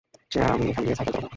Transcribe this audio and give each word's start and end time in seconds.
সে 0.31 0.37
আর 0.45 0.51
আমি 0.55 0.65
এখান 0.71 0.83
দিয়ে 0.85 0.97
সাইকেল 0.99 1.13
চালাতাম। 1.15 1.25